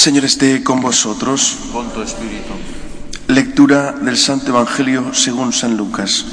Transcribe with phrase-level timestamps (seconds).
[0.00, 1.58] Señor esté con vosotros.
[1.74, 2.54] Con tu espíritu.
[3.28, 6.24] Lectura del Santo Evangelio según San Lucas.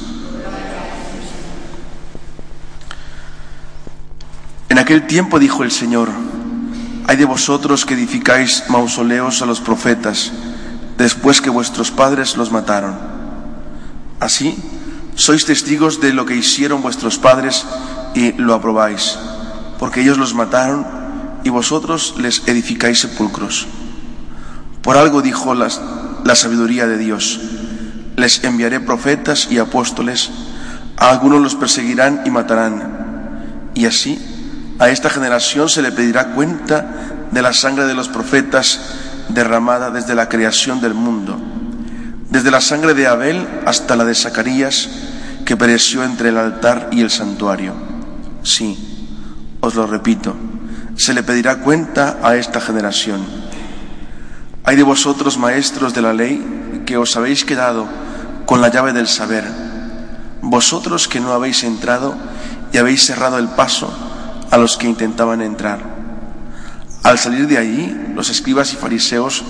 [4.69, 6.07] En aquel tiempo dijo el Señor,
[7.07, 10.31] hay de vosotros que edificáis mausoleos a los profetas,
[10.97, 12.97] después que vuestros padres los mataron.
[14.21, 14.55] Así,
[15.15, 17.65] sois testigos de lo que hicieron vuestros padres
[18.15, 19.19] y lo aprobáis,
[19.77, 20.96] porque ellos los mataron
[21.43, 23.67] y vosotros les edificáis sepulcros.
[24.81, 27.39] Por algo dijo la sabiduría de Dios,
[28.15, 30.29] les enviaré profetas y apóstoles,
[30.97, 34.19] a algunos los perseguirán y matarán, y así
[34.79, 38.79] a esta generación se le pedirá cuenta de la sangre de los profetas
[39.29, 41.37] derramada desde la creación del mundo,
[42.29, 44.89] desde la sangre de Abel hasta la de Zacarías,
[45.45, 47.73] que pereció entre el altar y el santuario.
[48.43, 48.77] Sí,
[49.59, 50.35] os lo repito,
[50.97, 53.25] se le pedirá cuenta a esta generación.
[54.63, 57.87] Hay de vosotros, maestros de la ley, que os habéis quedado
[58.45, 59.45] con la llave del saber,
[60.41, 62.15] vosotros que no habéis entrado
[62.73, 63.93] y habéis cerrado el paso
[64.49, 65.79] a los que intentaban entrar.
[67.03, 69.43] Al salir de allí, los escribas y fariseos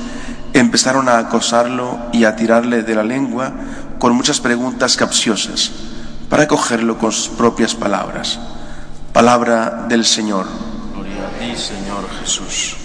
[0.54, 3.54] empezaron a acosarlo y a tirarle de la lengua
[4.00, 5.72] con muchas preguntas capciosas
[6.30, 8.40] para cogerlo con sus propias palabras.
[9.14, 10.67] Palabra del Señor.
[11.56, 12.76] Señor Jesús.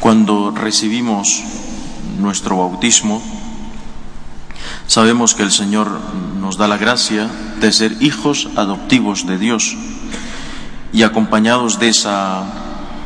[0.00, 1.42] Cuando recibimos
[2.18, 3.22] nuestro bautismo,
[4.86, 5.88] sabemos que el Señor
[6.40, 7.28] nos da la gracia
[7.60, 9.76] de ser hijos adoptivos de Dios
[10.92, 11.92] y acompañados de,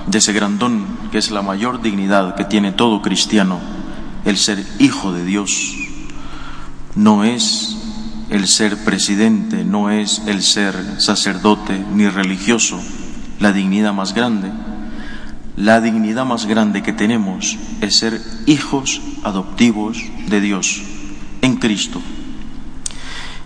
[0.06, 3.58] de ese grandón que es la mayor dignidad que tiene todo cristiano,
[4.24, 5.74] el ser hijo de Dios.
[6.94, 7.79] No es
[8.30, 12.80] el ser presidente, no es el ser sacerdote ni religioso
[13.40, 14.50] la dignidad más grande.
[15.56, 19.98] La dignidad más grande que tenemos es ser hijos adoptivos
[20.28, 20.80] de Dios
[21.42, 22.00] en Cristo.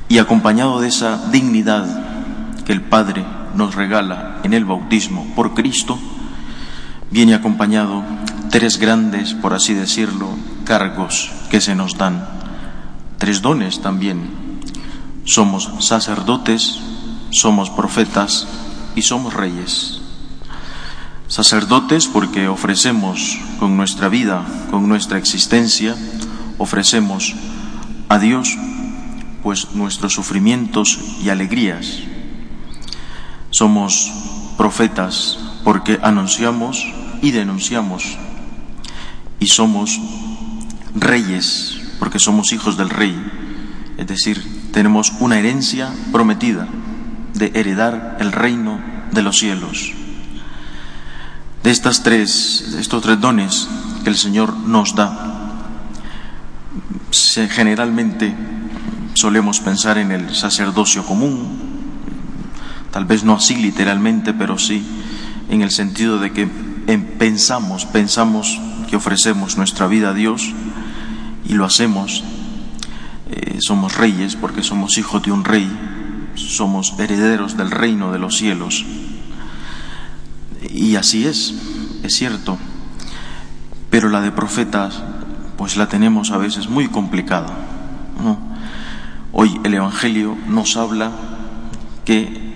[0.09, 1.87] Y acompañado de esa dignidad
[2.65, 3.25] que el Padre
[3.55, 5.99] nos regala en el bautismo por Cristo,
[7.11, 8.05] viene acompañado
[8.51, 10.29] tres grandes, por así decirlo,
[10.65, 12.29] cargos que se nos dan,
[13.19, 14.44] tres dones también
[15.25, 16.81] somos sacerdotes,
[17.31, 18.47] somos profetas
[18.95, 20.01] y somos reyes.
[21.29, 25.97] Sacerdotes porque ofrecemos con nuestra vida, con nuestra existencia,
[26.59, 27.35] ofrecemos
[28.09, 28.57] a Dios
[29.43, 32.01] pues nuestros sufrimientos y alegrías.
[33.51, 34.13] Somos
[34.57, 36.87] profetas porque anunciamos
[37.23, 38.17] y denunciamos.
[39.41, 39.99] Y somos
[40.95, 43.15] reyes porque somos hijos del rey,
[43.97, 46.67] es decir, tenemos una herencia prometida
[47.35, 48.81] de heredar el reino
[49.13, 49.93] de los cielos.
[51.63, 53.69] De estas tres, estos tres dones
[54.03, 55.53] que el Señor nos da,
[57.51, 58.35] generalmente
[59.15, 61.57] solemos pensar en el sacerdocio común,
[62.91, 64.85] tal vez no así literalmente, pero sí
[65.51, 66.49] en el sentido de que
[67.19, 68.61] pensamos, pensamos
[68.91, 70.53] que ofrecemos nuestra vida a Dios
[71.47, 72.25] y lo hacemos
[73.37, 75.69] eh, somos reyes porque somos hijos de un rey,
[76.37, 78.87] somos herederos del reino de los cielos.
[80.71, 81.53] Y así es,
[82.05, 82.57] es cierto.
[83.91, 85.03] Pero la de profetas,
[85.59, 87.49] pues la tenemos a veces muy complicada.
[89.33, 91.11] Hoy el Evangelio nos habla
[92.05, 92.55] que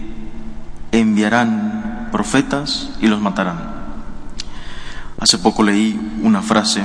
[0.92, 3.58] enviarán profetas y los matarán.
[5.18, 6.84] Hace poco leí una frase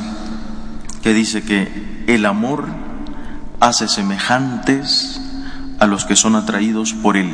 [1.04, 2.83] que dice que el amor
[3.64, 5.22] hace semejantes
[5.80, 7.32] a los que son atraídos por Él,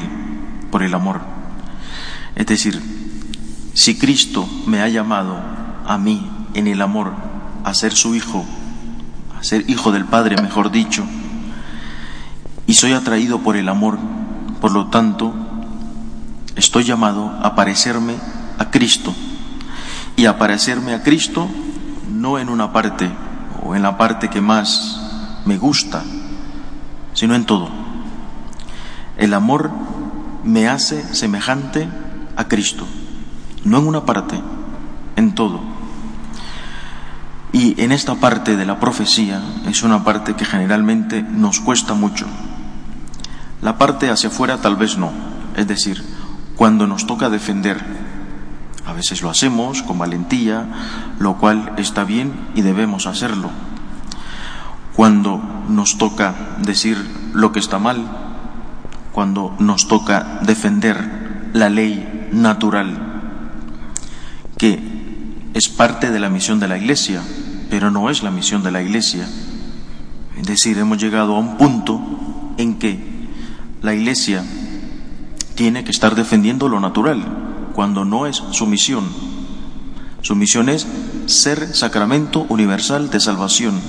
[0.69, 1.21] por el amor.
[2.35, 2.79] Es decir,
[3.73, 5.39] si Cristo me ha llamado
[5.87, 7.13] a mí en el amor
[7.63, 8.45] a ser su hijo,
[9.39, 11.03] a ser hijo del Padre, mejor dicho,
[12.67, 13.97] y soy atraído por el amor,
[14.61, 15.33] por lo tanto,
[16.55, 18.13] estoy llamado a parecerme
[18.59, 19.15] a Cristo.
[20.15, 21.49] Y a parecerme a Cristo
[22.07, 23.09] no en una parte
[23.63, 24.99] o en la parte que más
[25.45, 26.03] me gusta,
[27.19, 27.67] sino en todo.
[29.17, 29.71] El amor
[30.45, 31.85] me hace semejante
[32.37, 32.87] a Cristo,
[33.65, 34.39] no en una parte,
[35.17, 35.59] en todo.
[37.51, 42.25] Y en esta parte de la profecía es una parte que generalmente nos cuesta mucho.
[43.61, 45.11] La parte hacia afuera tal vez no,
[45.57, 46.01] es decir,
[46.55, 47.83] cuando nos toca defender,
[48.85, 50.67] a veces lo hacemos con valentía,
[51.19, 53.49] lo cual está bien y debemos hacerlo
[54.99, 56.97] cuando nos toca decir
[57.31, 58.05] lo que está mal,
[59.13, 63.05] cuando nos toca defender la ley natural.
[64.57, 64.77] que
[65.53, 67.21] es parte de la misión de la Iglesia,
[67.69, 69.25] pero no es la misión de la Iglesia.
[70.37, 72.01] Es decir, hemos llegado a un punto
[72.57, 72.99] en que
[73.81, 74.43] la Iglesia
[75.55, 77.23] tiene que estar defendiendo lo natural,
[77.73, 79.05] cuando no es su misión.
[80.23, 80.85] Su misión es
[81.25, 83.79] ser sacramento universal de salvación,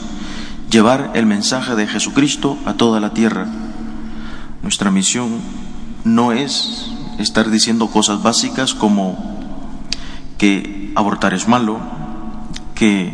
[0.70, 3.46] llevar el mensaje de Jesucristo a toda la tierra.
[4.62, 5.28] Nuestra misión
[6.05, 9.38] no es estar diciendo cosas básicas como
[10.38, 11.81] que abortar es malo,
[12.75, 13.08] que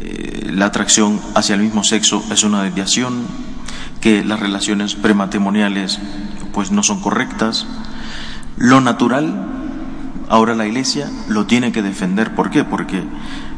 [0.00, 3.22] eh, la atracción hacia el mismo sexo es una desviación,
[4.00, 5.98] que las relaciones prematrimoniales
[6.52, 7.66] pues no son correctas.
[8.56, 9.46] Lo natural,
[10.28, 12.34] ahora la Iglesia lo tiene que defender.
[12.34, 12.64] ¿Por qué?
[12.64, 13.02] Porque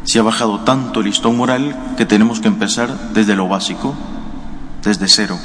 [0.05, 3.95] se ha bajado tanto el listón moral que tenemos que empezar desde lo básico,
[4.83, 5.39] desde cero.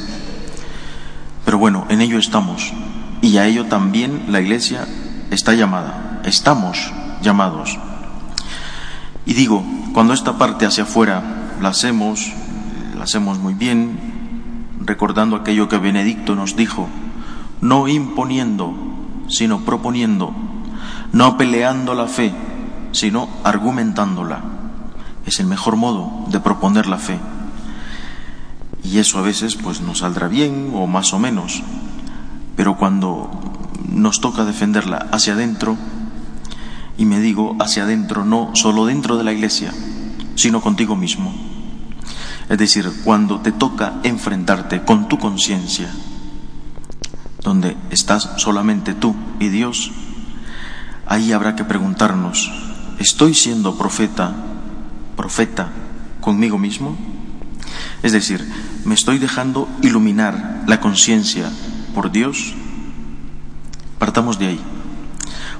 [1.43, 2.73] Pero bueno, en ello estamos.
[3.21, 4.87] Y a ello también la Iglesia
[5.31, 6.21] está llamada.
[6.23, 6.91] Estamos
[7.21, 7.77] llamados.
[9.25, 9.63] Y digo,
[9.93, 11.23] cuando esta parte hacia afuera
[11.61, 12.31] la hacemos,
[12.95, 13.97] la hacemos muy bien,
[14.81, 16.87] recordando aquello que Benedicto nos dijo,
[17.61, 18.73] no imponiendo,
[19.27, 20.33] sino proponiendo,
[21.11, 22.33] no peleando la fe,
[22.95, 24.41] sino argumentándola.
[25.25, 27.19] Es el mejor modo de proponer la fe.
[28.83, 31.61] Y eso a veces pues nos saldrá bien o más o menos.
[32.55, 33.29] Pero cuando
[33.89, 35.75] nos toca defenderla hacia adentro,
[36.97, 39.73] y me digo hacia adentro, no solo dentro de la iglesia,
[40.35, 41.35] sino contigo mismo.
[42.47, 45.89] Es decir, cuando te toca enfrentarte con tu conciencia,
[47.43, 49.91] donde estás solamente tú y Dios,
[51.05, 52.49] ahí habrá que preguntarnos,
[52.99, 54.33] ¿estoy siendo profeta,
[55.15, 55.69] profeta
[56.21, 56.97] conmigo mismo?
[58.03, 58.47] Es decir,
[58.85, 61.49] ¿me estoy dejando iluminar la conciencia
[61.93, 62.53] por Dios?
[63.99, 64.59] Partamos de ahí.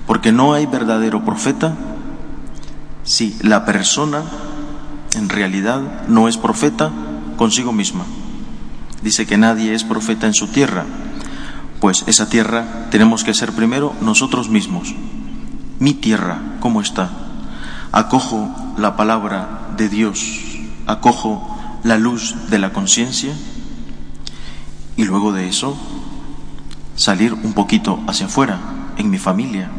[0.06, 1.76] Porque no hay verdadero profeta
[3.04, 4.24] si la persona
[5.16, 6.92] en realidad no es profeta
[7.38, 8.06] consigo misma.
[9.02, 10.86] Dice que nadie es profeta en su tierra.
[11.80, 14.94] Pues esa tierra tenemos que ser primero nosotros mismos.
[15.80, 17.25] Mi tierra, ¿cómo está?
[17.92, 20.42] Acojo la palabra de Dios,
[20.86, 23.34] acojo la luz de la conciencia
[24.98, 25.78] y luego de eso
[26.96, 28.60] salir un poquito hacia afuera,
[28.98, 29.70] en mi familia,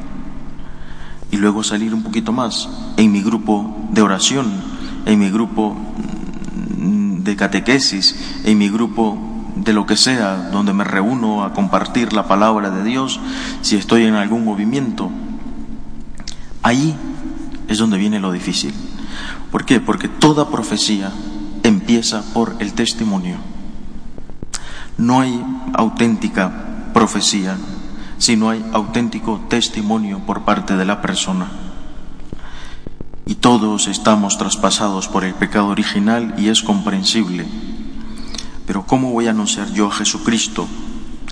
[1.30, 4.46] y luego salir un poquito más en mi grupo de oración,
[5.06, 5.76] en mi grupo
[6.76, 8.14] de catequesis,
[8.44, 9.18] en mi grupo
[9.56, 13.18] de lo que sea, donde me reúno a compartir la palabra de Dios,
[13.62, 15.10] si estoy en algún movimiento.
[16.62, 16.94] Ahí
[17.68, 18.74] es donde viene lo difícil.
[19.50, 19.80] ¿Por qué?
[19.80, 21.12] Porque toda profecía
[21.62, 23.36] empieza por el testimonio.
[24.98, 25.42] No hay
[25.74, 27.56] auténtica profecía
[28.18, 31.48] si no hay auténtico testimonio por parte de la persona.
[33.26, 37.46] Y todos estamos traspasados por el pecado original y es comprensible.
[38.66, 40.66] Pero ¿cómo voy a anunciar yo a Jesucristo?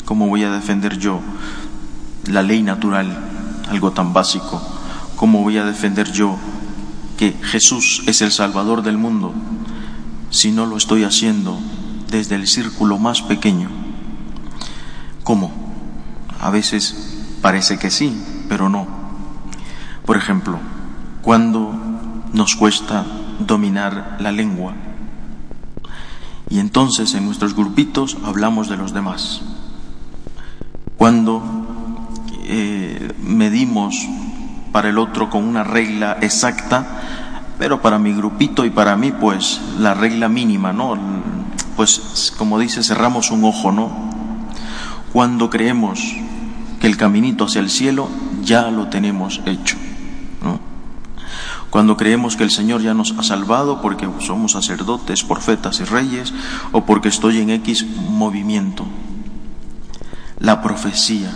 [0.04, 1.20] ¿Cómo voy a defender yo
[2.26, 3.16] la ley natural,
[3.70, 4.73] algo tan básico?
[5.16, 6.36] ¿Cómo voy a defender yo
[7.16, 9.32] que Jesús es el Salvador del mundo
[10.30, 11.58] si no lo estoy haciendo
[12.10, 13.68] desde el círculo más pequeño?
[15.22, 15.52] ¿Cómo?
[16.40, 16.96] A veces
[17.40, 18.12] parece que sí,
[18.48, 18.86] pero no.
[20.04, 20.58] Por ejemplo,
[21.22, 21.72] cuando
[22.32, 23.06] nos cuesta
[23.38, 24.74] dominar la lengua
[26.50, 29.42] y entonces en nuestros grupitos hablamos de los demás.
[30.96, 31.42] Cuando
[32.44, 34.06] eh, medimos
[34.74, 36.84] para el otro con una regla exacta,
[37.60, 40.98] pero para mi grupito y para mí pues la regla mínima, ¿no?
[41.76, 43.92] Pues como dice, cerramos un ojo, ¿no?
[45.12, 46.16] Cuando creemos
[46.82, 48.08] el caminito hacia el cielo
[48.42, 49.76] ya lo tenemos hecho.
[51.70, 56.34] Cuando creemos que el Señor ya nos ha salvado porque somos sacerdotes, profetas y reyes
[56.72, 58.84] o porque estoy en X movimiento.
[60.40, 61.30] La profecía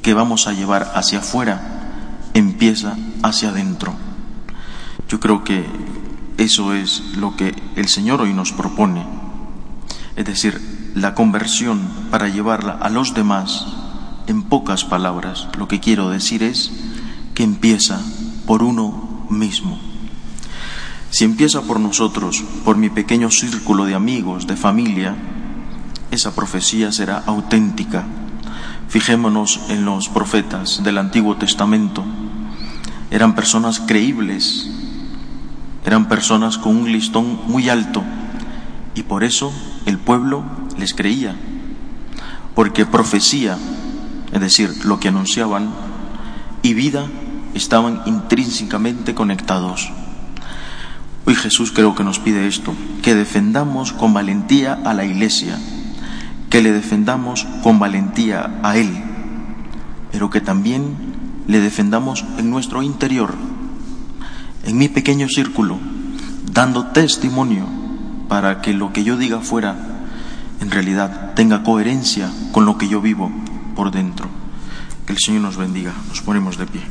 [0.00, 1.75] que vamos a llevar hacia afuera
[2.38, 3.94] empieza hacia adentro.
[5.08, 5.64] Yo creo que
[6.36, 9.06] eso es lo que el Señor hoy nos propone.
[10.16, 13.66] Es decir, la conversión para llevarla a los demás
[14.26, 16.72] en pocas palabras, lo que quiero decir es
[17.34, 18.00] que empieza
[18.46, 19.78] por uno mismo.
[21.10, 25.16] Si empieza por nosotros, por mi pequeño círculo de amigos, de familia,
[26.10, 28.04] esa profecía será auténtica.
[28.88, 32.04] Fijémonos en los profetas del Antiguo Testamento.
[33.10, 34.68] Eran personas creíbles,
[35.84, 38.02] eran personas con un listón muy alto
[38.94, 39.52] y por eso
[39.86, 40.44] el pueblo
[40.78, 41.36] les creía,
[42.54, 43.56] porque profecía
[44.32, 45.70] es decir, lo que anunciaban,
[46.62, 47.06] y vida
[47.54, 49.90] estaban intrínsecamente conectados.
[51.24, 55.58] Hoy Jesús creo que nos pide esto, que defendamos con valentía a la Iglesia,
[56.50, 58.90] que le defendamos con valentía a Él,
[60.12, 61.05] pero que también
[61.46, 63.34] le defendamos en nuestro interior,
[64.64, 65.78] en mi pequeño círculo,
[66.52, 67.66] dando testimonio
[68.28, 69.76] para que lo que yo diga fuera
[70.60, 73.30] en realidad tenga coherencia con lo que yo vivo
[73.74, 74.28] por dentro.
[75.06, 75.92] Que el Señor nos bendiga.
[76.08, 76.82] Nos ponemos de pie.